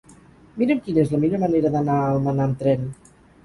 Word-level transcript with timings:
Mira'm 0.61 0.81
quina 0.87 1.03
és 1.03 1.11
la 1.17 1.21
millor 1.25 1.43
manera 1.45 1.75
d'anar 1.77 2.01
a 2.01 2.11
Almenar 2.17 2.51
amb 2.51 2.61
tren. 2.67 2.93